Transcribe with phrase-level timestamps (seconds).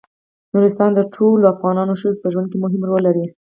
[0.53, 3.25] نورستان د ټولو افغان ښځو په ژوند کې مهم رول لري.